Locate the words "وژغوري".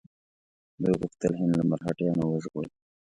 2.27-2.71